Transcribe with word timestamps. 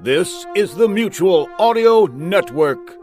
This 0.00 0.44
is 0.56 0.74
the 0.74 0.88
Mutual 0.88 1.48
Audio 1.56 2.06
Network. 2.06 2.96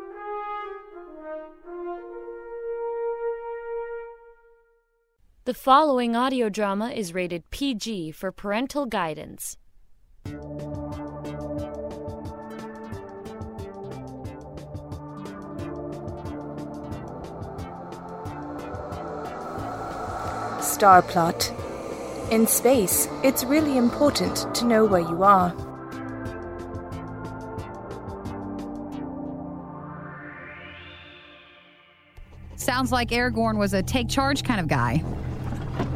The 5.45 5.53
following 5.53 6.17
audio 6.17 6.49
drama 6.49 6.89
is 6.89 7.13
rated 7.13 7.49
PG 7.49 8.11
for 8.11 8.33
parental 8.33 8.85
guidance. 8.85 9.57
Starplot. 20.59 21.51
In 22.31 22.45
space, 22.45 23.07
it's 23.23 23.45
really 23.45 23.77
important 23.77 24.53
to 24.55 24.65
know 24.65 24.85
where 24.85 25.01
you 25.01 25.23
are. 25.23 25.70
Sounds 32.61 32.91
like 32.91 33.09
Argorn 33.09 33.57
was 33.57 33.73
a 33.73 33.81
take 33.81 34.07
charge 34.07 34.43
kind 34.43 34.59
of 34.59 34.67
guy. 34.67 35.03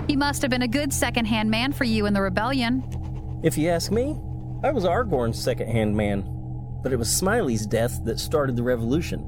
He 0.07 0.15
must 0.15 0.41
have 0.41 0.49
been 0.49 0.63
a 0.63 0.67
good 0.67 0.91
second 0.91 1.25
hand 1.25 1.51
man 1.51 1.71
for 1.71 1.83
you 1.83 2.07
in 2.07 2.13
the 2.15 2.21
rebellion. 2.21 2.83
If 3.43 3.55
you 3.55 3.69
ask 3.69 3.91
me, 3.91 4.19
I 4.63 4.71
was 4.71 4.83
Argorn's 4.83 5.39
second 5.39 5.67
hand 5.67 5.95
man. 5.95 6.23
But 6.81 6.91
it 6.91 6.97
was 6.97 7.15
Smiley's 7.15 7.67
death 7.67 8.03
that 8.05 8.19
started 8.19 8.55
the 8.55 8.63
revolution. 8.63 9.21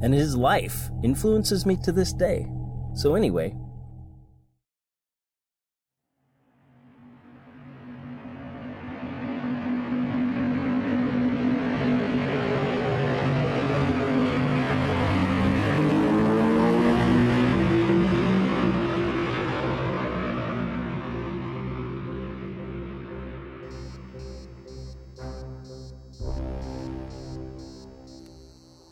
And 0.00 0.14
his 0.14 0.36
life 0.36 0.90
influences 1.02 1.66
me 1.66 1.76
to 1.82 1.90
this 1.90 2.12
day. 2.12 2.48
So, 2.94 3.16
anyway, 3.16 3.56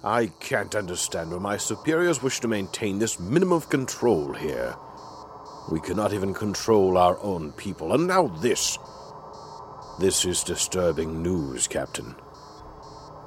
I 0.05 0.27
can't 0.39 0.77
understand 0.77 1.33
why 1.33 1.39
my 1.39 1.57
superiors 1.57 2.23
wish 2.23 2.39
to 2.41 2.49
maintain 2.49 2.99
this 3.01 3.19
minimum 3.19 3.53
of 3.53 3.69
control 3.69 4.33
here. 4.33 4.77
We 5.73 5.81
cannot 5.81 6.13
even 6.13 6.33
control 6.33 6.97
our 6.97 7.19
own 7.21 7.53
people, 7.53 7.93
and 7.93 8.07
now 8.07 8.29
this. 8.29 8.79
This 9.99 10.25
is 10.25 10.45
disturbing 10.45 11.21
news, 11.21 11.67
Captain. 11.67 12.15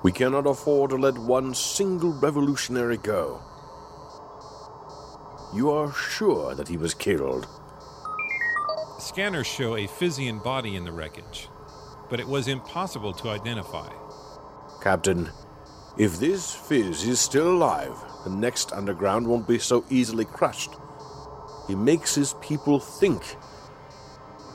We 0.01 0.13
cannot 0.13 0.47
afford 0.47 0.91
to 0.91 0.95
let 0.95 1.17
one 1.17 1.53
single 1.53 2.13
revolutionary 2.13 2.97
go. 2.97 3.41
You 5.53 5.71
are 5.71 5.91
sure 5.91 6.55
that 6.55 6.69
he 6.69 6.77
was 6.77 6.93
killed? 6.93 7.47
Scanners 8.97 9.45
show 9.45 9.75
a 9.75 9.87
Physian 9.87 10.39
body 10.39 10.77
in 10.77 10.85
the 10.85 10.93
wreckage, 10.93 11.49
but 12.09 12.21
it 12.21 12.27
was 12.27 12.47
impossible 12.47 13.11
to 13.15 13.29
identify. 13.29 13.89
Captain, 14.81 15.29
if 15.97 16.19
this 16.19 16.53
Fizz 16.53 17.03
is 17.07 17.19
still 17.19 17.51
alive, 17.51 17.93
the 18.23 18.29
next 18.29 18.71
underground 18.71 19.27
won't 19.27 19.47
be 19.47 19.59
so 19.59 19.83
easily 19.89 20.25
crushed. 20.25 20.71
He 21.67 21.75
makes 21.75 22.15
his 22.15 22.35
people 22.41 22.79
think, 22.79 23.35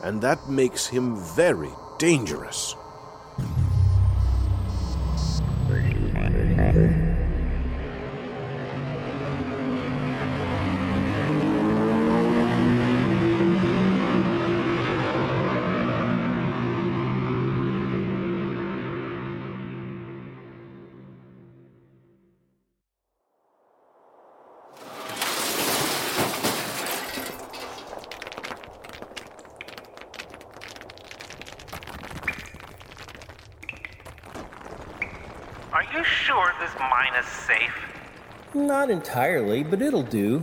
and 0.02 0.20
that 0.22 0.48
makes 0.48 0.86
him 0.86 1.16
very 1.16 1.70
dangerous. 1.98 2.74
Are 35.76 35.84
you 35.94 36.02
sure 36.04 36.54
this 36.58 36.72
mine 36.80 37.12
is 37.20 37.26
safe? 37.26 37.74
not 38.54 38.88
entirely, 38.88 39.62
but 39.62 39.82
it'll 39.82 40.02
do. 40.02 40.42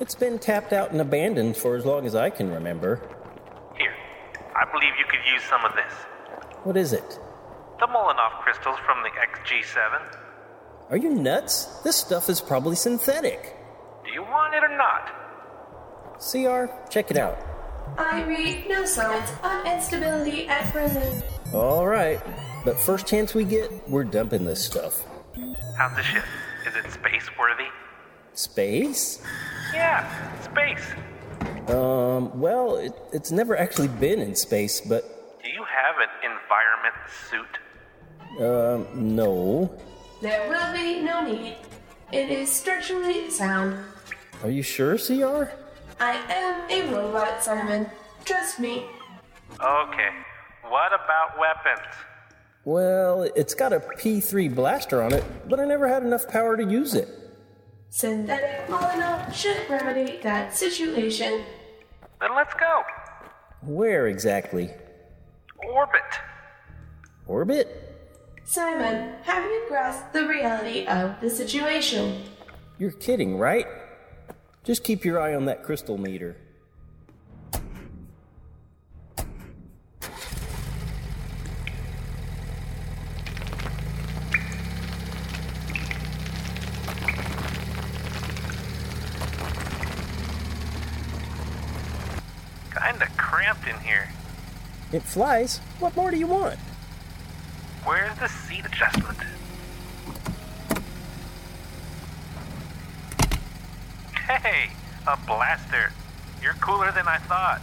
It's 0.00 0.16
been 0.16 0.40
tapped 0.40 0.72
out 0.72 0.90
and 0.90 1.00
abandoned 1.00 1.56
for 1.56 1.76
as 1.76 1.84
long 1.84 2.04
as 2.04 2.16
I 2.16 2.30
can 2.30 2.50
remember. 2.50 2.96
Here, 3.78 3.94
I 4.56 4.64
believe 4.72 4.90
you 4.98 5.04
could 5.08 5.20
use 5.32 5.44
some 5.44 5.64
of 5.64 5.72
this. 5.76 5.92
What 6.64 6.76
is 6.76 6.92
it? 6.92 7.20
The 7.78 7.86
Molotov 7.86 8.40
crystals 8.42 8.76
from 8.84 9.04
the 9.04 9.10
XG7. 9.10 10.16
Are 10.90 10.96
you 10.96 11.10
nuts? 11.10 11.66
This 11.84 11.94
stuff 11.94 12.28
is 12.28 12.40
probably 12.40 12.74
synthetic. 12.74 13.54
Do 14.04 14.10
you 14.10 14.22
want 14.22 14.52
it 14.52 14.64
or 14.64 14.76
not? 14.76 15.12
CR, 16.18 16.90
check 16.90 17.12
it 17.12 17.16
out. 17.16 17.38
I 17.98 18.24
read 18.24 18.68
no 18.68 18.84
signs 18.84 19.30
of 19.44 19.64
instability 19.64 20.48
at 20.48 20.72
present. 20.72 21.22
All 21.54 21.86
right, 21.86 22.20
but 22.66 22.78
first 22.80 23.06
chance 23.06 23.32
we 23.32 23.44
get, 23.44 23.70
we're 23.88 24.02
dumping 24.02 24.44
this 24.44 24.62
stuff. 24.62 25.04
How's 25.78 25.96
the 25.96 26.02
ship? 26.02 26.24
Is 26.66 26.74
it 26.74 26.90
space 26.90 27.30
worthy? 27.38 27.68
Space? 28.34 29.22
Yeah, 29.72 30.02
space. 30.42 30.84
Um, 31.68 32.38
well, 32.38 32.76
it, 32.76 32.92
it's 33.12 33.30
never 33.30 33.56
actually 33.56 33.86
been 33.86 34.20
in 34.20 34.34
space, 34.34 34.80
but, 34.80 35.04
Do 35.44 35.50
you 35.50 35.64
have 35.64 35.94
an 36.02 36.08
environment 36.32 36.96
suit? 37.30 37.54
um, 38.44 39.14
no. 39.14 39.72
There 40.20 40.48
will 40.48 40.72
be 40.72 41.02
no 41.02 41.24
need. 41.24 41.56
It 42.10 42.30
is 42.30 42.50
structurally 42.50 43.30
sound. 43.30 43.78
Are 44.42 44.50
you 44.50 44.62
sure, 44.62 44.98
CR? 44.98 45.50
I 46.00 46.16
am 46.28 46.68
a 46.68 46.92
robot, 46.92 47.44
Simon. 47.44 47.86
Trust 48.24 48.58
me. 48.58 48.86
Okay, 49.52 50.10
what 50.68 50.92
about 50.92 51.38
weapons? 51.38 51.94
Well, 52.66 53.22
it's 53.22 53.54
got 53.54 53.72
a 53.72 53.78
P3 53.78 54.52
blaster 54.52 55.00
on 55.00 55.12
it, 55.12 55.22
but 55.48 55.60
I 55.60 55.64
never 55.64 55.86
had 55.86 56.02
enough 56.02 56.26
power 56.26 56.56
to 56.56 56.64
use 56.64 56.94
it. 56.94 57.08
Synthetic 57.90 58.66
Molotov 58.66 59.32
should 59.32 59.70
remedy 59.70 60.18
that 60.24 60.52
situation. 60.52 61.44
Then 62.20 62.34
let's 62.34 62.54
go. 62.54 62.82
Where 63.62 64.08
exactly? 64.08 64.68
Orbit. 65.64 66.02
Orbit? 67.28 67.68
Simon, 68.42 69.14
have 69.22 69.44
you 69.44 69.64
grasped 69.68 70.12
the 70.12 70.26
reality 70.26 70.86
of 70.86 71.20
the 71.20 71.30
situation? 71.30 72.24
You're 72.78 72.90
kidding, 72.90 73.38
right? 73.38 73.68
Just 74.64 74.82
keep 74.82 75.04
your 75.04 75.20
eye 75.20 75.36
on 75.36 75.44
that 75.44 75.62
crystal 75.62 75.98
meter. 75.98 76.36
Kinda 92.78 93.08
cramped 93.16 93.66
in 93.66 93.78
here. 93.80 94.08
It 94.96 95.02
flies. 95.02 95.58
What 95.78 95.94
more 95.94 96.10
do 96.10 96.16
you 96.16 96.26
want? 96.26 96.58
Where's 97.84 98.18
the 98.18 98.28
seat 98.28 98.64
adjustment? 98.64 99.18
Hey, 104.14 104.70
a 105.06 105.18
blaster. 105.26 105.92
You're 106.42 106.54
cooler 106.54 106.92
than 106.92 107.06
I 107.06 107.18
thought. 107.18 107.60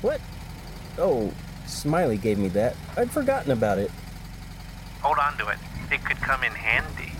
What? 0.00 0.22
Oh, 0.96 1.30
Smiley 1.66 2.16
gave 2.16 2.38
me 2.38 2.48
that. 2.48 2.74
I'd 2.96 3.10
forgotten 3.10 3.52
about 3.52 3.76
it. 3.76 3.90
Hold 5.02 5.18
on 5.18 5.36
to 5.36 5.48
it. 5.48 5.58
It 5.92 6.02
could 6.06 6.22
come 6.22 6.42
in 6.42 6.52
handy. 6.52 7.12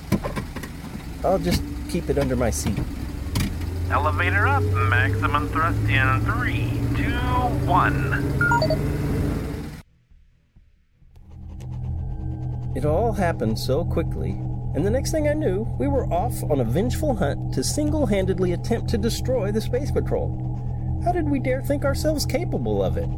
I'll 1.23 1.39
just 1.39 1.63
keep 1.91 2.09
it 2.09 2.17
under 2.17 2.37
my 2.37 2.49
seat. 2.49 2.79
Elevator 3.91 4.49
up. 4.49 4.63
Maximum 4.63 5.47
thrust 5.51 5.79
in 5.91 6.21
three, 6.23 6.81
two, 6.97 7.11
one. 7.69 9.10
It 12.73 12.85
all 12.85 13.13
happened 13.13 13.59
so 13.59 13.85
quickly, 13.85 14.31
and 14.75 14.87
the 14.87 14.91
next 14.91 15.11
thing 15.11 15.29
I 15.29 15.33
knew, 15.33 15.67
we 15.79 15.89
were 15.89 16.07
off 16.07 16.45
on 16.45 16.61
a 16.61 16.65
vengeful 16.65 17.17
hunt 17.17 17.53
to 17.55 17.65
single 17.65 18.07
handedly 18.07 18.53
attempt 18.53 18.89
to 18.91 18.99
destroy 18.99 19.51
the 19.51 19.61
Space 19.61 19.91
Patrol. 19.91 21.01
How 21.05 21.11
did 21.11 21.29
we 21.29 21.41
dare 21.41 21.63
think 21.63 21.85
ourselves 21.85 22.25
capable 22.25 22.81
of 22.81 22.97
it? 22.97 23.09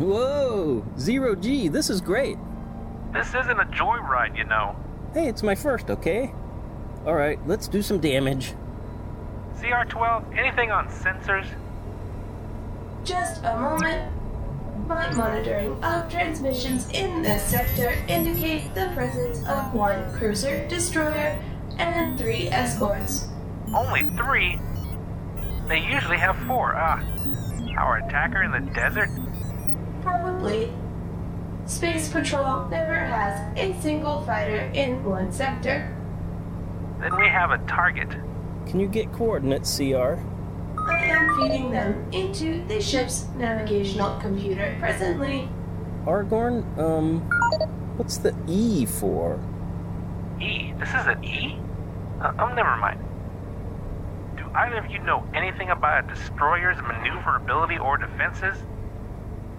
Whoa! 0.00 0.84
Zero 0.98 1.36
G, 1.36 1.68
this 1.68 1.88
is 1.88 2.00
great. 2.00 2.36
This 3.12 3.28
isn't 3.28 3.60
a 3.60 3.66
joyride, 3.66 4.36
you 4.36 4.44
know. 4.44 4.74
Hey, 5.14 5.28
it's 5.28 5.44
my 5.44 5.54
first, 5.54 5.88
okay? 5.88 6.32
Alright, 7.06 7.38
let's 7.46 7.68
do 7.68 7.80
some 7.80 8.00
damage. 8.00 8.54
CR12, 9.58 10.36
anything 10.36 10.72
on 10.72 10.88
sensors? 10.88 11.46
Just 13.04 13.44
a 13.44 13.56
moment. 13.56 14.19
My 14.90 15.08
monitoring 15.12 15.84
of 15.84 16.10
transmissions 16.10 16.90
in 16.90 17.22
this 17.22 17.44
sector 17.44 17.94
indicate 18.08 18.74
the 18.74 18.90
presence 18.92 19.38
of 19.46 19.72
one 19.72 20.12
cruiser 20.12 20.66
destroyer 20.66 21.40
and 21.78 22.18
three 22.18 22.48
escorts. 22.48 23.28
Only 23.72 24.08
three? 24.16 24.58
They 25.68 25.78
usually 25.78 26.16
have 26.16 26.36
four. 26.44 26.74
Ah, 26.74 27.00
our 27.78 27.98
attacker 27.98 28.42
in 28.42 28.50
the 28.50 28.68
desert? 28.72 29.10
Probably. 30.02 30.72
Space 31.66 32.08
Patrol 32.08 32.68
never 32.68 32.96
has 32.96 33.56
a 33.56 33.80
single 33.80 34.22
fighter 34.22 34.72
in 34.74 35.04
one 35.04 35.30
sector. 35.30 35.96
Then 36.98 37.16
we 37.16 37.28
have 37.28 37.52
a 37.52 37.58
target. 37.68 38.10
Can 38.66 38.80
you 38.80 38.88
get 38.88 39.12
coordinates, 39.12 39.76
CR? 39.76 40.18
I 40.90 41.04
am 41.04 41.36
feeding 41.36 41.70
them 41.70 42.06
into 42.12 42.64
the 42.66 42.80
ship's 42.80 43.26
navigational 43.36 44.18
computer 44.20 44.76
presently. 44.80 45.48
Argorn, 46.04 46.64
um, 46.78 47.20
what's 47.96 48.18
the 48.18 48.34
E 48.48 48.86
for? 48.86 49.38
E? 50.40 50.72
This 50.78 50.88
is 50.88 51.06
an 51.06 51.22
E? 51.24 51.58
Uh, 52.20 52.32
oh, 52.38 52.54
never 52.54 52.76
mind. 52.76 52.98
Do 54.36 54.44
either 54.54 54.78
of 54.78 54.90
you 54.90 54.98
know 55.00 55.24
anything 55.34 55.70
about 55.70 56.04
a 56.04 56.14
destroyer's 56.14 56.76
maneuverability 56.82 57.78
or 57.78 57.96
defenses? 57.96 58.56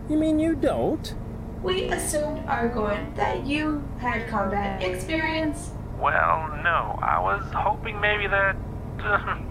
You 0.09 0.17
mean 0.17 0.39
you 0.39 0.55
don't? 0.55 1.13
We 1.63 1.89
assumed, 1.89 2.45
Argorn, 2.47 3.15
that 3.15 3.45
you 3.45 3.83
had 3.99 4.27
combat 4.27 4.81
experience. 4.81 5.71
Well, 5.99 6.59
no. 6.63 6.99
I 7.01 7.19
was 7.19 7.43
hoping 7.53 8.01
maybe 8.01 8.27
that. 8.27 8.55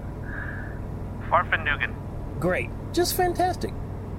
Farfanugan. 1.31 1.95
Great. 2.41 2.71
Just 2.93 3.17
fantastic. 3.17 3.71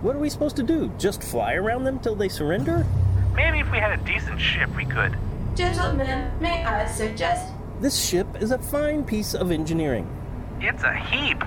What 0.02 0.16
are 0.16 0.20
we 0.20 0.30
supposed 0.30 0.56
to 0.56 0.64
do? 0.64 0.92
Just 0.98 1.22
fly 1.22 1.54
around 1.54 1.84
them 1.84 2.00
till 2.00 2.16
they 2.16 2.30
surrender? 2.30 2.86
Maybe 3.36 3.60
if 3.60 3.72
we 3.72 3.78
had 3.78 4.00
a 4.00 4.04
decent 4.04 4.40
ship, 4.40 4.70
we 4.76 4.86
could. 4.86 5.18
Gentlemen, 5.56 6.32
may 6.40 6.64
I 6.64 6.88
suggest? 6.88 7.52
This 7.82 8.02
ship 8.04 8.28
is 8.40 8.52
a 8.52 8.58
fine 8.58 9.04
piece 9.04 9.34
of 9.34 9.52
engineering. 9.52 10.08
It's 10.62 10.84
a 10.84 10.96
heap. 10.96 11.44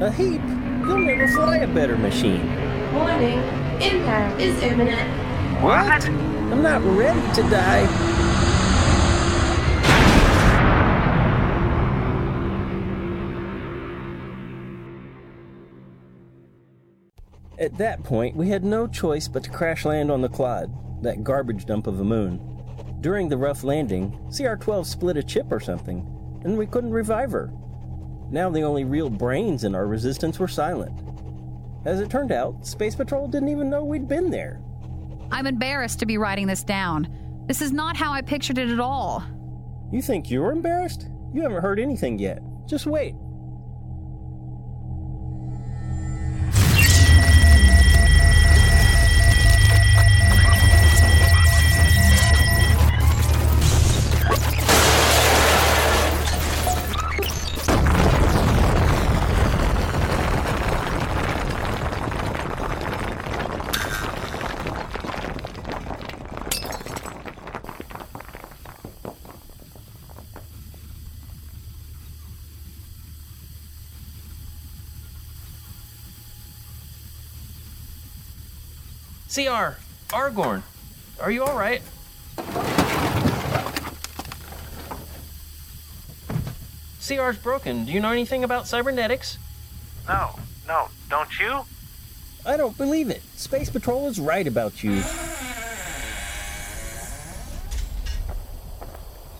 A 0.00 0.10
heap? 0.10 0.42
You'll 0.84 0.98
never 0.98 1.28
fly 1.28 1.58
a 1.58 1.66
better 1.66 1.96
machine. 1.96 2.46
Warning, 2.94 3.38
impact 3.80 4.40
is 4.40 4.60
imminent. 4.62 5.08
What? 5.62 6.06
I'm 6.06 6.62
not 6.62 6.82
ready 6.82 7.20
to 7.34 7.42
die. 7.48 8.51
At 17.62 17.78
that 17.78 18.02
point, 18.02 18.34
we 18.34 18.48
had 18.48 18.64
no 18.64 18.88
choice 18.88 19.28
but 19.28 19.44
to 19.44 19.50
crash 19.50 19.84
land 19.84 20.10
on 20.10 20.20
the 20.20 20.28
Clod, 20.28 20.68
that 21.04 21.22
garbage 21.22 21.64
dump 21.64 21.86
of 21.86 22.00
a 22.00 22.04
moon. 22.04 22.40
During 23.00 23.28
the 23.28 23.36
rough 23.36 23.62
landing, 23.62 24.18
CR 24.36 24.54
12 24.54 24.84
split 24.84 25.16
a 25.16 25.22
chip 25.22 25.46
or 25.52 25.60
something, 25.60 26.00
and 26.42 26.58
we 26.58 26.66
couldn't 26.66 26.90
revive 26.90 27.30
her. 27.30 27.52
Now 28.32 28.50
the 28.50 28.62
only 28.62 28.82
real 28.82 29.08
brains 29.08 29.62
in 29.62 29.76
our 29.76 29.86
resistance 29.86 30.40
were 30.40 30.48
silent. 30.48 30.98
As 31.84 32.00
it 32.00 32.10
turned 32.10 32.32
out, 32.32 32.66
Space 32.66 32.96
Patrol 32.96 33.28
didn't 33.28 33.50
even 33.50 33.70
know 33.70 33.84
we'd 33.84 34.08
been 34.08 34.28
there. 34.28 34.60
I'm 35.30 35.46
embarrassed 35.46 36.00
to 36.00 36.06
be 36.06 36.18
writing 36.18 36.48
this 36.48 36.64
down. 36.64 37.06
This 37.46 37.62
is 37.62 37.70
not 37.70 37.96
how 37.96 38.12
I 38.12 38.22
pictured 38.22 38.58
it 38.58 38.70
at 38.70 38.80
all. 38.80 39.22
You 39.92 40.02
think 40.02 40.32
you're 40.32 40.50
embarrassed? 40.50 41.06
You 41.32 41.42
haven't 41.42 41.62
heard 41.62 41.78
anything 41.78 42.18
yet. 42.18 42.42
Just 42.66 42.86
wait. 42.86 43.14
CR, 79.32 79.78
Argorn, 80.14 80.62
are 81.18 81.30
you 81.30 81.42
alright? 81.42 81.80
CR's 87.00 87.38
broken. 87.38 87.86
Do 87.86 87.92
you 87.92 88.00
know 88.00 88.10
anything 88.10 88.44
about 88.44 88.66
cybernetics? 88.66 89.38
No, 90.06 90.38
no, 90.68 90.88
don't 91.08 91.40
you? 91.40 91.64
I 92.44 92.58
don't 92.58 92.76
believe 92.76 93.08
it. 93.08 93.22
Space 93.36 93.70
Patrol 93.70 94.06
is 94.06 94.20
right 94.20 94.46
about 94.46 94.84
you. 94.84 95.02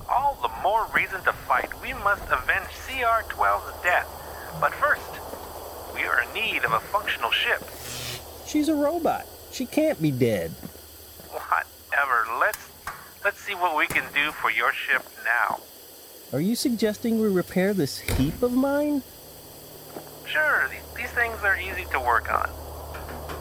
All 0.08 0.38
the 0.40 0.50
more 0.62 0.86
reason 0.94 1.22
to 1.24 1.34
fight. 1.34 1.68
We 1.82 1.92
must 1.92 2.22
avenge 2.30 2.68
CR 2.86 3.30
12's 3.30 3.82
death. 3.82 4.08
But 4.58 4.72
first, 4.72 5.02
we 5.94 6.04
are 6.04 6.22
in 6.22 6.32
need 6.32 6.64
of 6.64 6.72
a 6.72 6.80
functional 6.80 7.30
ship. 7.30 7.62
She's 8.46 8.70
a 8.70 8.74
robot. 8.74 9.26
She 9.52 9.66
can't 9.66 10.00
be 10.00 10.10
dead. 10.10 10.50
Whatever. 11.30 12.26
Let's 12.40 12.70
let's 13.22 13.38
see 13.38 13.54
what 13.54 13.76
we 13.76 13.86
can 13.86 14.04
do 14.14 14.32
for 14.32 14.50
your 14.50 14.72
ship 14.72 15.04
now. 15.24 15.60
Are 16.32 16.40
you 16.40 16.56
suggesting 16.56 17.20
we 17.20 17.28
repair 17.28 17.74
this 17.74 18.00
heap 18.00 18.42
of 18.42 18.52
mine? 18.52 19.02
Sure, 20.24 20.70
these, 20.96 21.10
things 21.10 21.36
are 21.42 21.58
easy 21.60 21.84
to 21.92 22.00
work 22.00 22.32
on. 22.32 22.48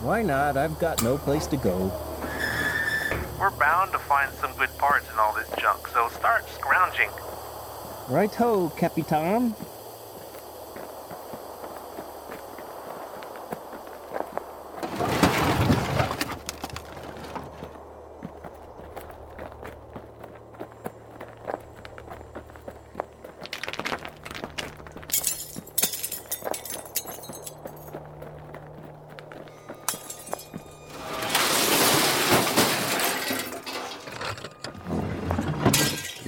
Why 0.03 0.21
not? 0.21 0.57
I've 0.57 0.77
got 0.79 1.01
no 1.01 1.17
place 1.17 1.47
to 1.47 1.55
go. 1.55 1.89
We're 3.39 3.51
bound 3.51 3.93
to 3.93 3.99
find 3.99 4.29
some 4.33 4.53
good 4.57 4.77
parts 4.77 5.09
in 5.09 5.17
all 5.17 5.33
this 5.33 5.49
junk, 5.57 5.87
so 5.87 6.09
start 6.09 6.45
scrounging. 6.49 7.09
Right 8.09 8.35
ho, 8.35 8.69
Capitan. 8.75 9.55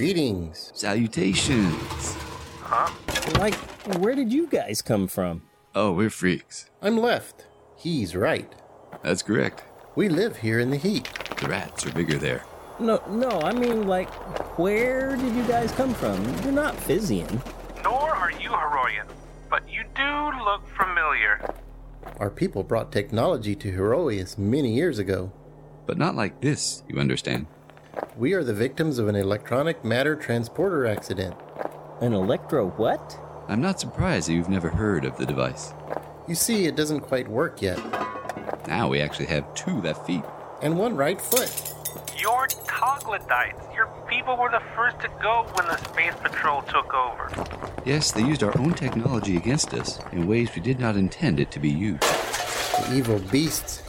Greetings. 0.04 0.70
Salutations. 0.74 2.14
Huh? 2.60 2.92
Like, 3.38 3.54
where 4.02 4.14
did 4.14 4.30
you 4.30 4.46
guys 4.46 4.82
come 4.82 5.08
from? 5.08 5.40
Oh, 5.74 5.92
we're 5.92 6.10
freaks. 6.10 6.68
I'm 6.82 6.98
left. 6.98 7.46
He's 7.78 8.14
right. 8.14 8.54
That's 9.02 9.22
correct. 9.22 9.64
We 9.96 10.10
live 10.10 10.36
here 10.36 10.60
in 10.60 10.68
the 10.68 10.76
heat. 10.76 11.08
The 11.40 11.48
rats 11.48 11.86
are 11.86 11.92
bigger 11.92 12.18
there. 12.18 12.44
No, 12.78 13.02
no, 13.08 13.30
I 13.30 13.54
mean, 13.54 13.86
like, 13.86 14.10
where 14.58 15.16
did 15.16 15.34
you 15.34 15.42
guys 15.44 15.72
come 15.72 15.94
from? 15.94 16.22
You're 16.44 16.52
not 16.52 16.76
Physian. 16.76 17.40
Nor 17.82 18.14
are 18.14 18.32
you 18.32 18.50
Heroian, 18.50 19.06
but 19.48 19.66
you 19.66 19.84
do 19.96 20.44
look 20.44 20.68
familiar. 20.76 21.40
Our 22.20 22.28
people 22.28 22.62
brought 22.62 22.92
technology 22.92 23.54
to 23.54 23.72
Heroius 23.72 24.36
many 24.36 24.74
years 24.74 24.98
ago. 24.98 25.32
But 25.86 25.96
not 25.96 26.14
like 26.14 26.42
this, 26.42 26.82
you 26.90 27.00
understand. 27.00 27.46
We 28.16 28.32
are 28.32 28.44
the 28.44 28.54
victims 28.54 28.98
of 28.98 29.08
an 29.08 29.16
electronic 29.16 29.84
matter 29.84 30.14
transporter 30.16 30.86
accident. 30.86 31.34
An 32.00 32.12
electro 32.12 32.70
what? 32.70 33.18
I'm 33.48 33.60
not 33.60 33.80
surprised 33.80 34.28
that 34.28 34.34
you've 34.34 34.48
never 34.48 34.70
heard 34.70 35.04
of 35.04 35.16
the 35.16 35.26
device. 35.26 35.72
You 36.26 36.34
see, 36.34 36.66
it 36.66 36.76
doesn't 36.76 37.00
quite 37.00 37.28
work 37.28 37.60
yet. 37.60 37.78
Now 38.66 38.88
we 38.88 39.00
actually 39.00 39.26
have 39.26 39.52
two 39.54 39.80
left 39.82 40.06
feet. 40.06 40.22
And 40.62 40.78
one 40.78 40.96
right 40.96 41.20
foot. 41.20 41.74
You're 42.16 42.46
troglodytes. 42.66 43.60
Your 43.74 43.86
people 44.08 44.36
were 44.36 44.50
the 44.50 44.62
first 44.74 44.98
to 45.00 45.08
go 45.20 45.46
when 45.54 45.66
the 45.66 45.76
Space 45.76 46.14
Patrol 46.22 46.62
took 46.62 46.94
over. 46.94 47.30
Yes, 47.84 48.12
they 48.12 48.22
used 48.22 48.42
our 48.42 48.56
own 48.58 48.72
technology 48.74 49.36
against 49.36 49.74
us 49.74 50.00
in 50.12 50.26
ways 50.26 50.50
we 50.54 50.62
did 50.62 50.80
not 50.80 50.96
intend 50.96 51.40
it 51.40 51.50
to 51.50 51.60
be 51.60 51.70
used. 51.70 52.02
The 52.02 52.94
evil 52.96 53.18
beasts. 53.30 53.82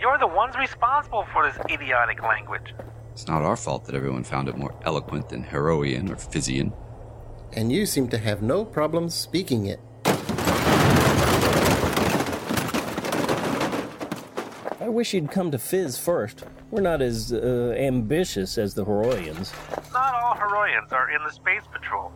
You're 0.00 0.16
You're 0.16 0.18
the 0.18 0.34
ones 0.34 0.56
responsible 0.56 1.26
for 1.32 1.46
this 1.50 1.58
idiotic 1.70 2.22
language. 2.22 2.72
It's 3.16 3.26
not 3.26 3.40
our 3.40 3.56
fault 3.56 3.86
that 3.86 3.94
everyone 3.94 4.24
found 4.24 4.46
it 4.46 4.58
more 4.58 4.74
eloquent 4.84 5.30
than 5.30 5.42
Heroian 5.42 6.10
or 6.10 6.16
Physian. 6.16 6.74
And 7.54 7.72
you 7.72 7.86
seem 7.86 8.08
to 8.08 8.18
have 8.18 8.42
no 8.42 8.62
problem 8.62 9.08
speaking 9.08 9.64
it. 9.64 9.80
I 14.78 14.90
wish 14.90 15.14
you'd 15.14 15.30
come 15.30 15.50
to 15.50 15.58
Fizz 15.58 15.98
first. 15.98 16.44
We're 16.70 16.82
not 16.82 17.00
as 17.00 17.32
uh, 17.32 17.74
ambitious 17.78 18.58
as 18.58 18.74
the 18.74 18.84
Heroians. 18.84 19.50
Not 19.94 20.12
all 20.12 20.34
Heroians 20.34 20.92
are 20.92 21.10
in 21.10 21.24
the 21.24 21.32
Space 21.32 21.62
Patrol. 21.72 22.12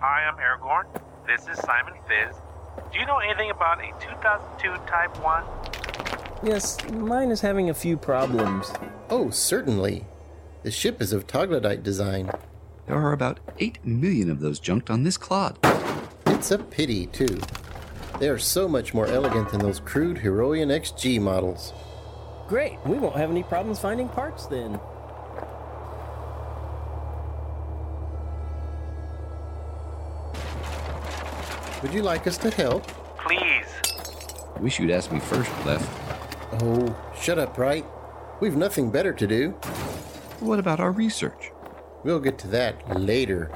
I 0.00 0.22
am 0.22 0.36
Argorn. 0.36 0.86
This 1.26 1.48
is 1.48 1.58
Simon 1.58 1.94
Fizz. 2.06 2.36
Do 2.92 3.00
you 3.00 3.06
know 3.06 3.18
anything 3.18 3.50
about 3.50 3.80
a 3.80 3.90
2002 3.98 4.76
Type 4.86 5.18
1? 5.20 6.13
Yes, 6.44 6.76
mine 6.90 7.30
is 7.30 7.40
having 7.40 7.70
a 7.70 7.74
few 7.74 7.96
problems. 7.96 8.70
Oh, 9.08 9.30
certainly. 9.30 10.04
The 10.62 10.70
ship 10.70 11.00
is 11.00 11.14
of 11.14 11.26
troglodyte 11.26 11.82
design. 11.82 12.30
There 12.86 12.96
are 12.96 13.14
about 13.14 13.40
8 13.58 13.82
million 13.82 14.30
of 14.30 14.40
those 14.40 14.60
junked 14.60 14.90
on 14.90 15.04
this 15.04 15.16
clod. 15.16 15.58
It's 16.26 16.50
a 16.50 16.58
pity, 16.58 17.06
too. 17.06 17.40
They 18.20 18.28
are 18.28 18.38
so 18.38 18.68
much 18.68 18.92
more 18.92 19.06
elegant 19.06 19.48
than 19.52 19.60
those 19.60 19.80
crude 19.80 20.18
Heroian 20.18 20.68
XG 20.68 21.18
models. 21.18 21.72
Great, 22.46 22.78
we 22.84 22.98
won't 22.98 23.16
have 23.16 23.30
any 23.30 23.42
problems 23.42 23.78
finding 23.78 24.10
parts 24.10 24.44
then. 24.44 24.78
Would 31.82 31.94
you 31.94 32.02
like 32.02 32.26
us 32.26 32.36
to 32.38 32.50
help? 32.50 32.86
Please. 33.26 33.64
Wish 34.60 34.78
you'd 34.78 34.90
asked 34.90 35.10
me 35.10 35.20
first, 35.20 35.50
Left. 35.64 36.04
Oh, 36.62 36.96
shut 37.20 37.38
up, 37.38 37.58
Right. 37.58 37.84
We've 38.40 38.56
nothing 38.56 38.90
better 38.90 39.12
to 39.12 39.26
do. 39.26 39.50
What 40.40 40.58
about 40.58 40.80
our 40.80 40.90
research? 40.90 41.50
We'll 42.02 42.18
get 42.20 42.36
to 42.40 42.48
that 42.48 43.00
later. 43.00 43.50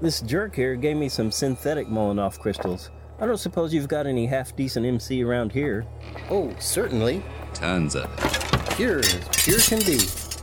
This 0.00 0.20
jerk 0.20 0.54
here 0.54 0.76
gave 0.76 0.96
me 0.96 1.08
some 1.08 1.32
synthetic 1.32 1.88
Molotov 1.88 2.38
crystals. 2.38 2.90
I 3.20 3.26
don't 3.26 3.38
suppose 3.38 3.74
you've 3.74 3.88
got 3.88 4.06
any 4.06 4.26
half 4.26 4.54
decent 4.54 4.86
MC 4.86 5.24
around 5.24 5.50
here. 5.50 5.84
Oh, 6.30 6.54
certainly. 6.60 7.22
Tons 7.54 7.96
of 7.96 8.04
it. 8.04 8.76
Pure 8.76 8.98
as 9.00 9.28
pure 9.32 9.58
can 9.60 9.80
be. 9.80 9.94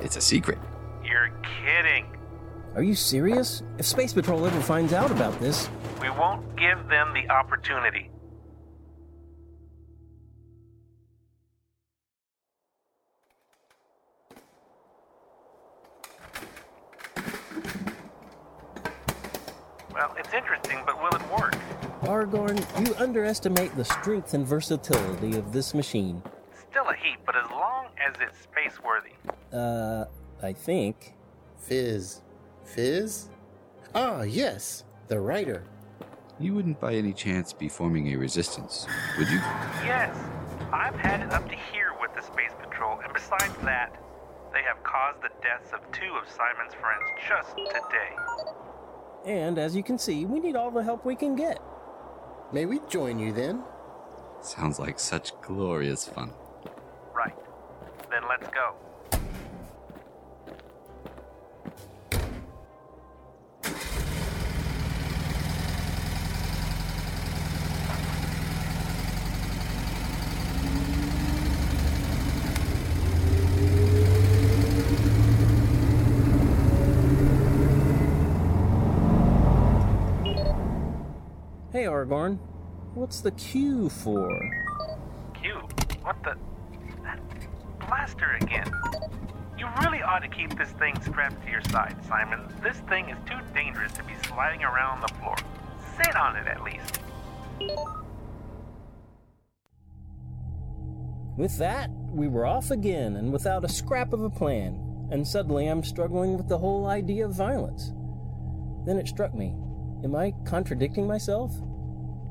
It's 0.04 0.18
a 0.18 0.22
secret. 0.22 0.58
You're 1.06 1.32
kidding. 1.64 2.08
Are 2.76 2.84
you 2.84 2.96
serious? 2.96 3.64
If 3.78 3.86
Space 3.86 4.12
Patrol 4.12 4.46
ever 4.46 4.60
finds 4.60 4.92
out 4.92 5.12
about 5.12 5.40
this, 5.40 5.70
We 6.02 6.10
won't 6.10 6.58
give 6.58 6.86
them 6.90 7.14
the 7.14 7.30
opportunity. 7.32 8.10
Well, 19.96 20.14
it's 20.20 20.34
interesting, 20.34 20.80
but 20.86 21.02
will 21.02 21.16
it 21.16 21.32
work? 21.32 21.56
Argorn, 22.02 22.58
you 22.86 22.94
underestimate 22.96 23.74
the 23.78 23.86
strength 23.86 24.34
and 24.34 24.46
versatility 24.46 25.38
of 25.38 25.54
this 25.54 25.74
machine. 25.74 26.22
Still 26.70 26.90
a 26.90 26.96
heat, 26.96 27.16
but 27.26 27.38
as 27.38 27.50
long 27.50 27.88
as 28.06 28.14
it's 28.20 28.38
space 28.42 28.84
worthy. 28.84 29.14
Uh, 29.54 30.04
I 30.44 30.52
think. 30.52 31.14
Fizz. 31.60 32.22
Fizz? 32.66 33.30
Ah, 33.96 34.24
yes, 34.24 34.84
the 35.08 35.18
writer. 35.18 35.64
You 36.40 36.54
wouldn't 36.54 36.82
by 36.82 36.96
any 36.96 37.14
chance 37.14 37.54
be 37.54 37.70
forming 37.70 38.14
a 38.14 38.18
resistance, 38.18 38.86
would 39.18 39.30
you? 39.30 39.38
Yes, 39.86 40.14
I've 40.74 40.96
had 40.96 41.22
it 41.22 41.32
up 41.32 41.48
to 41.48 41.56
here 41.72 41.94
with 42.02 42.14
the 42.14 42.22
Space 42.22 42.52
Patrol, 42.62 43.00
and 43.00 43.14
besides 43.14 43.56
that, 43.64 43.96
they 44.52 44.62
have 44.64 44.84
caused 44.84 45.22
the 45.22 45.30
deaths 45.42 45.72
of 45.72 45.80
two 45.94 46.12
of 46.22 46.30
Simon's 46.30 46.74
friends 46.74 47.06
just 47.26 47.56
today. 47.56 48.16
And 49.26 49.58
as 49.58 49.76
you 49.76 49.84
can 49.84 49.98
see, 49.98 50.26
we 50.26 50.40
need 50.40 50.56
all 50.56 50.70
the 50.70 50.84
help 50.84 51.04
we 51.04 51.16
can 51.16 51.36
get. 51.36 51.60
May 52.54 52.66
we 52.66 52.80
join 52.88 53.18
you 53.18 53.34
then? 53.34 53.64
Sounds 54.42 54.80
like 54.80 55.00
such 55.00 55.32
glorious 55.42 56.08
fun. 56.08 56.32
Right. 57.14 57.36
Then 58.12 58.22
let's 58.30 58.48
go. 58.54 58.76
Argorn, 81.86 82.38
what's 82.94 83.22
the 83.22 83.32
Q 83.32 83.90
for? 83.90 84.30
Q, 85.34 85.54
what 86.02 86.22
the? 86.24 86.36
That 87.04 87.20
blaster 87.80 88.38
again. 88.42 88.72
You 89.58 89.68
really 89.82 90.02
ought 90.02 90.20
to 90.20 90.28
keep 90.28 90.58
this 90.58 90.70
thing 90.72 91.00
strapped 91.02 91.44
to 91.46 91.52
your 91.52 91.62
side, 91.64 91.96
Simon. 92.08 92.42
This 92.62 92.78
thing 92.90 93.10
is 93.10 93.18
too 93.26 93.40
dangerous 93.54 93.94
to 93.94 94.04
be 94.04 94.14
sliding 94.28 94.64
around 94.64 95.02
the 95.02 95.14
floor. 95.16 95.36
Sit 95.98 96.16
on 96.16 96.36
it 96.36 96.48
at 96.48 96.64
least. 96.64 97.00
With 101.38 101.58
that, 101.58 101.90
we 102.12 102.28
were 102.28 102.46
off 102.46 102.72
again 102.72 103.16
and 103.16 103.32
without 103.32 103.66
a 103.66 103.70
scrap 103.70 104.14
of 104.14 104.22
a 104.22 104.30
plan. 104.30 105.08
And 105.12 105.28
suddenly 105.28 105.68
I'm 105.68 105.84
struggling 105.84 106.38
with 106.38 106.48
the 106.48 106.58
whole 106.58 106.88
idea 106.88 107.26
of 107.26 107.34
violence. 107.34 107.92
Then 108.86 108.98
it 108.98 109.08
struck 109.08 109.34
me 109.34 109.56
Am 110.04 110.16
I 110.16 110.34
contradicting 110.46 111.08
myself? 111.08 111.52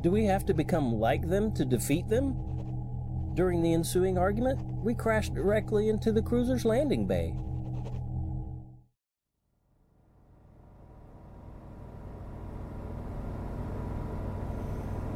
Do 0.04 0.11
we 0.11 0.26
have 0.26 0.44
to 0.44 0.52
become 0.52 1.00
like 1.00 1.30
them 1.30 1.50
to 1.52 1.64
defeat 1.64 2.11
them? 2.11 2.37
During 3.32 3.62
the 3.62 3.73
ensuing 3.73 4.18
argument, 4.18 4.61
we 4.84 4.92
crashed 4.92 5.32
directly 5.32 5.88
into 5.88 6.12
the 6.12 6.20
cruiser's 6.20 6.66
landing 6.66 7.06
bay. 7.06 7.34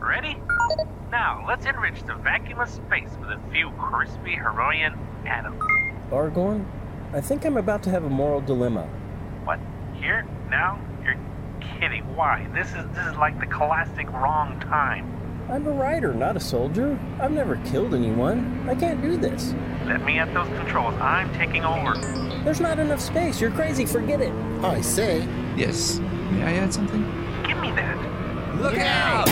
Ready? 0.01 0.41
Now, 1.11 1.45
let's 1.47 1.67
enrich 1.67 2.03
the 2.05 2.15
vacuum 2.15 2.61
of 2.61 2.71
space 2.71 3.11
with 3.21 3.29
a 3.29 3.41
few 3.53 3.71
crispy 3.73 4.37
Heroian 4.37 4.97
atoms. 5.27 5.63
Argorn, 6.11 6.65
I 7.13 7.21
think 7.21 7.45
I'm 7.45 7.59
about 7.59 7.83
to 7.83 7.91
have 7.91 8.05
a 8.05 8.11
moral 8.11 8.41
dilemma. 8.41 8.87
What? 9.45 9.61
Here? 10.01 10.27
Now? 10.49 10.81
You're 11.79 11.91
kidding. 11.91 12.17
Why? 12.17 12.47
This 12.55 12.69
is 12.69 12.87
this 12.95 13.07
is 13.07 13.17
like 13.17 13.39
the 13.39 13.47
classic 13.47 14.11
wrong 14.11 14.59
time. 14.61 15.15
I'm 15.49 15.67
a 15.67 15.71
writer, 15.71 16.13
not 16.13 16.37
a 16.37 16.41
soldier. 16.41 16.99
I've 17.21 17.31
never 17.31 17.57
killed 17.67 17.95
anyone. 17.95 18.69
I 18.69 18.75
can't 18.75 19.01
do 19.01 19.17
this. 19.17 19.55
Let 19.87 20.03
me 20.03 20.19
at 20.19 20.33
those 20.35 20.49
controls. 20.49 20.95
I'm 20.95 21.33
taking 21.35 21.65
over. 21.65 21.95
There's 22.43 22.61
not 22.61 22.79
enough 22.79 23.01
space. 23.01 23.41
You're 23.41 23.53
crazy. 23.53 23.87
Forget 23.87 24.21
it. 24.21 24.33
I 24.63 24.81
say. 24.81 25.27
Yes. 25.57 25.99
May 26.31 26.43
I 26.43 26.53
add 26.55 26.75
something? 26.75 27.03
Give 27.47 27.59
me 27.59 27.71
that. 27.73 27.97
Look 28.61 28.79
out! 28.79 29.29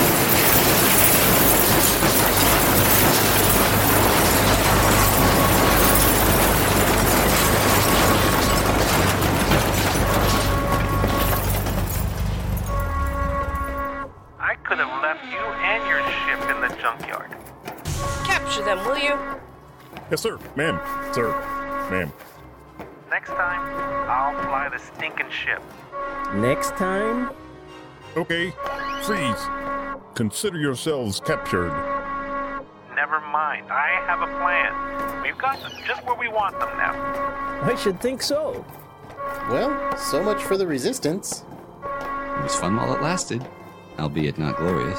Ma'am. 20.56 20.80
Sir. 21.12 21.28
Ma'am. 21.90 22.12
Next 23.10 23.28
time, 23.28 23.60
I'll 24.08 24.42
fly 24.44 24.68
the 24.70 24.78
stinking 24.78 25.30
ship. 25.30 25.62
Next 26.34 26.70
time? 26.76 27.30
Okay. 28.16 28.52
Freeze. 29.02 29.46
Consider 30.14 30.58
yourselves 30.58 31.20
captured. 31.20 31.70
Never 32.94 33.20
mind. 33.20 33.66
I 33.70 34.02
have 34.06 34.22
a 34.22 34.32
plan. 34.38 35.22
We've 35.22 35.36
got 35.36 35.60
them 35.60 35.72
just 35.86 36.04
where 36.06 36.16
we 36.16 36.28
want 36.28 36.58
them 36.58 36.70
now. 36.78 36.94
I 37.62 37.74
should 37.74 38.00
think 38.00 38.22
so. 38.22 38.64
Well, 39.50 39.96
so 39.98 40.22
much 40.22 40.42
for 40.42 40.56
the 40.56 40.66
resistance. 40.66 41.44
It 41.84 42.42
was 42.42 42.56
fun 42.56 42.76
while 42.76 42.94
it 42.94 43.02
lasted, 43.02 43.46
albeit 43.98 44.38
not 44.38 44.56
glorious. 44.56 44.98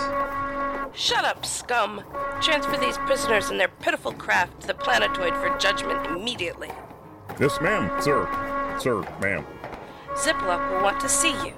Shut 0.93 1.25
up, 1.25 1.45
scum! 1.45 2.03
Transfer 2.41 2.77
these 2.77 2.97
prisoners 2.99 3.49
and 3.49 3.59
their 3.59 3.67
pitiful 3.67 4.13
craft 4.13 4.61
to 4.61 4.67
the 4.67 4.73
planetoid 4.73 5.33
for 5.35 5.57
judgment 5.57 6.05
immediately. 6.05 6.69
Yes, 7.39 7.59
ma'am. 7.61 8.01
Sir. 8.01 8.27
Sir, 8.79 9.01
ma'am. 9.19 9.45
Ziploc 10.13 10.71
will 10.71 10.83
want 10.83 10.99
to 11.01 11.09
see 11.09 11.31
you. 11.45 11.53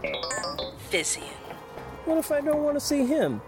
Vizian. 0.89 1.23
What 2.05 2.17
if 2.17 2.31
I 2.31 2.41
don't 2.41 2.63
want 2.63 2.75
to 2.75 2.79
see 2.79 3.05
him? 3.05 3.41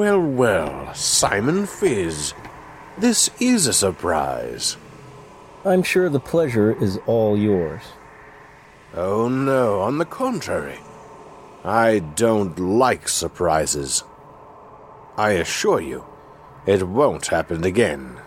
Well, 0.00 0.22
well, 0.22 0.94
Simon 0.94 1.66
Fizz. 1.66 2.32
This 2.96 3.28
is 3.38 3.66
a 3.66 3.74
surprise. 3.74 4.78
I'm 5.62 5.82
sure 5.82 6.08
the 6.08 6.18
pleasure 6.18 6.72
is 6.82 6.98
all 7.04 7.36
yours. 7.36 7.82
Oh, 8.94 9.28
no, 9.28 9.80
on 9.80 9.98
the 9.98 10.06
contrary. 10.06 10.78
I 11.66 11.98
don't 11.98 12.58
like 12.58 13.10
surprises. 13.10 14.02
I 15.18 15.32
assure 15.32 15.82
you, 15.82 16.06
it 16.64 16.82
won't 16.82 17.26
happen 17.26 17.62
again. 17.62 18.22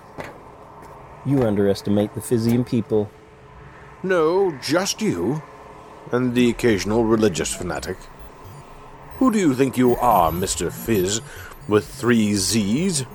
You 1.25 1.42
underestimate 1.42 2.13
the 2.13 2.22
Physian 2.22 2.63
people. 2.63 3.10
No, 4.03 4.56
just 4.62 5.01
you. 5.01 5.42
And 6.12 6.36
the 6.36 6.51
occasional 6.51 7.03
religious 7.03 7.51
fanatic. 7.51 7.98
Who 9.18 9.32
do 9.32 9.39
you 9.39 9.56
think 9.56 9.75
you 9.75 9.96
are, 9.96 10.32
Mr. 10.32 10.72
Fizz, 10.72 11.22
with 11.67 11.88
three 11.88 12.36
Z's? 12.36 13.05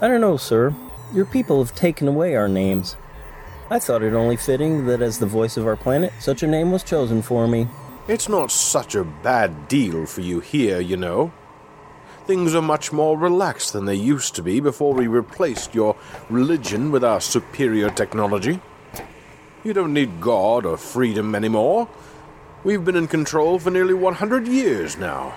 I 0.00 0.08
don't 0.08 0.20
know, 0.20 0.36
sir. 0.36 0.74
Your 1.12 1.24
people 1.24 1.62
have 1.62 1.74
taken 1.74 2.08
away 2.08 2.34
our 2.34 2.48
names. 2.48 2.96
I 3.70 3.78
thought 3.78 4.02
it 4.02 4.12
only 4.12 4.36
fitting 4.36 4.86
that 4.86 5.00
as 5.00 5.18
the 5.18 5.26
voice 5.26 5.56
of 5.56 5.66
our 5.66 5.76
planet, 5.76 6.12
such 6.20 6.42
a 6.42 6.46
name 6.46 6.70
was 6.70 6.82
chosen 6.82 7.22
for 7.22 7.48
me. 7.48 7.68
It's 8.06 8.28
not 8.28 8.50
such 8.50 8.94
a 8.94 9.04
bad 9.04 9.68
deal 9.68 10.04
for 10.04 10.20
you 10.20 10.40
here, 10.40 10.80
you 10.80 10.96
know. 10.96 11.32
Things 12.26 12.54
are 12.54 12.62
much 12.62 12.92
more 12.92 13.18
relaxed 13.18 13.72
than 13.72 13.84
they 13.84 13.94
used 13.94 14.34
to 14.34 14.42
be 14.42 14.60
before 14.60 14.94
we 14.94 15.06
replaced 15.06 15.74
your 15.74 15.96
religion 16.28 16.90
with 16.90 17.04
our 17.04 17.20
superior 17.20 17.90
technology. 17.90 18.60
You 19.62 19.72
don't 19.72 19.94
need 19.94 20.20
God 20.20 20.66
or 20.66 20.76
freedom 20.76 21.34
anymore. 21.34 21.88
We've 22.64 22.84
been 22.84 22.96
in 22.96 23.08
control 23.08 23.58
for 23.58 23.70
nearly 23.70 23.94
100 23.94 24.46
years 24.46 24.98
now. 24.98 25.34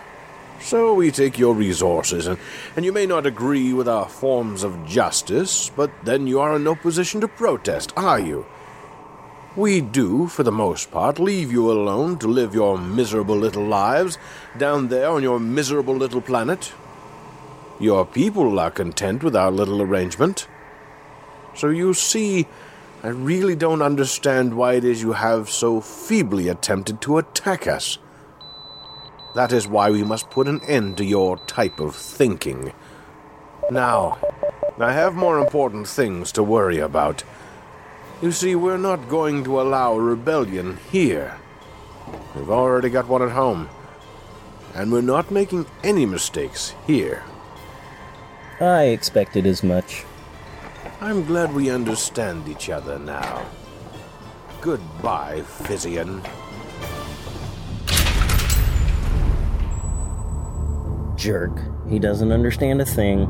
So 0.59 0.93
we 0.93 1.11
take 1.11 1.37
your 1.37 1.53
resources, 1.53 2.27
and, 2.27 2.37
and 2.75 2.83
you 2.83 2.91
may 2.91 3.05
not 3.05 3.25
agree 3.25 3.73
with 3.73 3.87
our 3.87 4.09
forms 4.09 4.63
of 4.63 4.85
justice, 4.85 5.69
but 5.69 5.91
then 6.03 6.27
you 6.27 6.39
are 6.39 6.55
in 6.55 6.63
no 6.63 6.75
position 6.75 7.21
to 7.21 7.27
protest, 7.27 7.93
are 7.95 8.19
you? 8.19 8.45
We 9.55 9.81
do, 9.81 10.27
for 10.27 10.43
the 10.43 10.51
most 10.51 10.91
part, 10.91 11.19
leave 11.19 11.51
you 11.51 11.71
alone 11.71 12.19
to 12.19 12.27
live 12.27 12.53
your 12.53 12.77
miserable 12.77 13.35
little 13.35 13.65
lives 13.65 14.17
down 14.57 14.89
there 14.89 15.09
on 15.09 15.23
your 15.23 15.39
miserable 15.39 15.95
little 15.95 16.21
planet. 16.21 16.73
Your 17.79 18.05
people 18.05 18.59
are 18.59 18.71
content 18.71 19.23
with 19.23 19.35
our 19.35 19.51
little 19.51 19.81
arrangement. 19.81 20.47
So 21.55 21.69
you 21.69 21.93
see, 21.93 22.47
I 23.03 23.07
really 23.07 23.55
don't 23.55 23.81
understand 23.81 24.55
why 24.55 24.73
it 24.73 24.83
is 24.83 25.01
you 25.01 25.13
have 25.13 25.49
so 25.49 25.81
feebly 25.81 26.49
attempted 26.49 27.01
to 27.01 27.17
attack 27.17 27.67
us. 27.67 27.97
That 29.35 29.51
is 29.51 29.67
why 29.67 29.89
we 29.91 30.03
must 30.03 30.29
put 30.29 30.47
an 30.47 30.61
end 30.63 30.97
to 30.97 31.05
your 31.05 31.37
type 31.37 31.79
of 31.79 31.95
thinking. 31.95 32.73
Now, 33.69 34.17
I 34.79 34.93
have 34.93 35.15
more 35.15 35.39
important 35.39 35.87
things 35.87 36.31
to 36.33 36.43
worry 36.43 36.79
about. 36.79 37.23
You 38.21 38.31
see, 38.31 38.55
we're 38.55 38.77
not 38.77 39.09
going 39.09 39.43
to 39.43 39.61
allow 39.61 39.95
rebellion 39.97 40.77
here. 40.91 41.37
We've 42.35 42.49
already 42.49 42.89
got 42.89 43.07
one 43.07 43.21
at 43.21 43.31
home. 43.31 43.69
And 44.73 44.91
we're 44.91 45.01
not 45.01 45.31
making 45.31 45.65
any 45.83 46.05
mistakes 46.05 46.73
here. 46.85 47.23
I 48.59 48.85
expected 48.85 49.45
as 49.45 49.63
much. 49.63 50.03
I'm 51.01 51.25
glad 51.25 51.53
we 51.53 51.69
understand 51.69 52.47
each 52.47 52.69
other 52.69 52.97
now. 52.97 53.45
Goodbye, 54.61 55.41
Physian. 55.41 56.23
Jerk. 61.27 61.59
He 61.89 61.99
doesn't 61.99 62.31
understand 62.31 62.79
a 62.79 62.85
thing. 62.85 63.27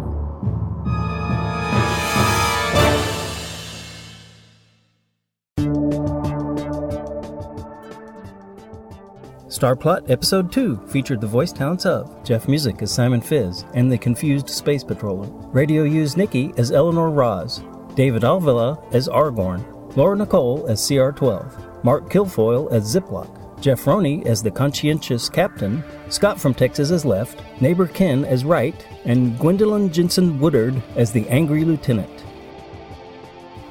Starplot 9.50 10.12
Episode 10.12 10.52
2 10.52 10.78
featured 10.86 11.20
the 11.20 11.26
voice 11.26 11.52
talents 11.52 11.88
of 11.88 12.24
Jeff 12.24 12.48
Music 12.48 12.84
as 12.84 12.94
Simon 12.94 13.20
Fizz 13.20 13.66
and 13.74 13.92
the 13.92 13.98
Confused 13.98 14.48
Space 14.48 14.84
Patroller, 14.84 15.32
Radio 15.52 15.82
Use 15.82 16.16
Nikki 16.16 16.54
as 16.56 16.72
Eleanor 16.72 17.10
Roz, 17.10 17.64
David 17.96 18.22
Alvila 18.22 18.94
as 18.94 19.08
Argorn, 19.08 19.66
Laura 19.98 20.16
Nicole 20.16 20.68
as 20.68 20.80
CR12, 20.82 21.84
Mark 21.84 22.12
Kilfoyle 22.12 22.72
as 22.72 22.96
Ziploc, 22.96 23.47
Jeff 23.60 23.88
Roney 23.88 24.26
as 24.26 24.44
the 24.44 24.52
conscientious 24.52 25.30
captain, 25.30 25.84
Scott 26.10 26.40
from 26.40 26.54
Texas 26.54 26.92
as 26.92 27.06
left, 27.06 27.42
neighbor 27.60 27.88
Ken 27.88 28.24
as 28.26 28.46
right, 28.46 28.86
and 29.06 29.38
Gwendolyn 29.40 29.92
Jensen 29.92 30.40
Woodard 30.40 30.82
as 30.96 31.12
the 31.12 31.28
angry 31.30 31.66
lieutenant. 31.66 32.24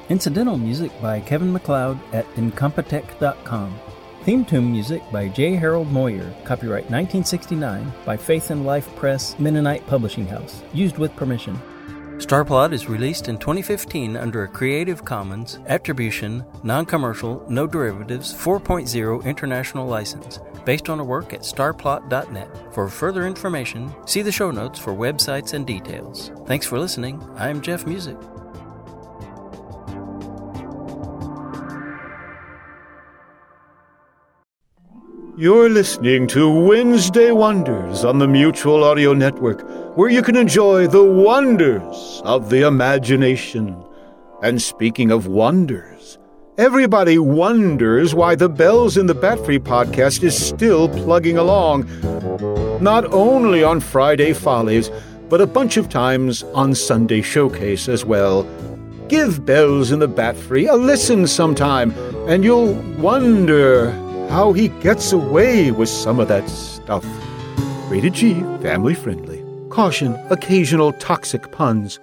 Incidental 0.09 0.57
music 0.57 0.91
by 1.01 1.19
Kevin 1.21 1.51
MacLeod 1.51 1.99
at 2.13 2.25
Incompetech.com. 2.35 3.79
Theme 4.23 4.43
tune 4.43 4.71
music 4.71 5.01
by 5.11 5.29
J. 5.29 5.55
Harold 5.55 5.89
Moyer, 5.89 6.33
copyright 6.43 6.89
1969 6.89 7.93
by 8.05 8.17
Faith 8.17 8.51
and 8.51 8.65
Life 8.65 8.93
Press, 8.97 9.39
Mennonite 9.39 9.87
Publishing 9.87 10.27
House, 10.27 10.63
used 10.73 10.97
with 10.97 11.15
permission. 11.15 11.57
Starplot 12.17 12.73
is 12.73 12.89
released 12.89 13.27
in 13.27 13.37
2015 13.37 14.17
under 14.17 14.43
a 14.43 14.47
Creative 14.47 15.05
Commons 15.05 15.59
Attribution, 15.67 16.43
Non 16.63 16.83
Commercial, 16.83 17.45
No 17.47 17.67
Derivatives 17.67 18.33
4.0 18.33 19.23
International 19.23 19.85
License, 19.85 20.39
based 20.65 20.89
on 20.89 20.99
a 20.99 21.03
work 21.03 21.33
at 21.33 21.41
starplot.net. 21.41 22.73
For 22.73 22.89
further 22.89 23.27
information, 23.27 23.93
see 24.07 24.23
the 24.23 24.31
show 24.31 24.49
notes 24.49 24.79
for 24.79 24.93
websites 24.93 25.53
and 25.53 25.65
details. 25.67 26.31
Thanks 26.47 26.65
for 26.65 26.79
listening. 26.79 27.23
I'm 27.35 27.61
Jeff 27.61 27.85
Music. 27.85 28.17
You're 35.39 35.69
listening 35.69 36.25
to 36.29 36.49
Wednesday 36.49 37.31
Wonders 37.31 38.03
on 38.03 38.17
the 38.17 38.27
Mutual 38.27 38.83
Audio 38.83 39.13
Network, 39.13 39.76
where 39.97 40.11
you 40.11 40.21
can 40.21 40.35
enjoy 40.35 40.85
the 40.85 41.03
wonders 41.03 42.21
of 42.23 42.51
the 42.51 42.67
imagination. 42.67 43.75
And 44.43 44.61
speaking 44.61 45.09
of 45.09 45.25
wonders, 45.25 46.19
everybody 46.59 47.17
wonders 47.17 48.13
why 48.13 48.35
the 48.35 48.47
Bells 48.47 48.95
in 48.95 49.07
the 49.07 49.15
Batfry 49.15 49.57
podcast 49.57 50.21
is 50.21 50.37
still 50.37 50.87
plugging 50.87 51.35
along. 51.35 51.89
Not 52.79 53.11
only 53.11 53.63
on 53.63 53.79
Friday 53.79 54.33
Follies, 54.33 54.91
but 55.29 55.41
a 55.41 55.47
bunch 55.47 55.77
of 55.77 55.89
times 55.89 56.43
on 56.53 56.75
Sunday 56.75 57.23
Showcase 57.23 57.89
as 57.89 58.05
well. 58.05 58.43
Give 59.07 59.43
Bells 59.47 59.91
in 59.91 59.97
the 59.97 60.07
Batfry 60.07 60.71
a 60.71 60.75
listen 60.75 61.25
sometime, 61.25 61.91
and 62.29 62.43
you'll 62.43 62.75
wonder 62.99 63.89
how 64.29 64.53
he 64.53 64.67
gets 64.67 65.11
away 65.11 65.71
with 65.71 65.89
some 65.89 66.19
of 66.19 66.27
that 66.27 66.47
stuff. 66.47 67.03
Rated 67.89 68.13
G, 68.13 68.35
family 68.61 68.93
friendly. 68.93 69.36
Caution, 69.77 70.15
occasional 70.31 70.91
toxic 70.93 71.51
puns. 71.51 71.99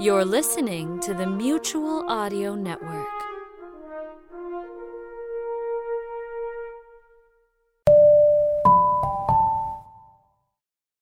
You're 0.00 0.24
listening 0.24 0.98
to 0.98 1.14
the 1.14 1.28
Mutual 1.28 2.04
Audio 2.08 2.56
Network. 2.56 3.06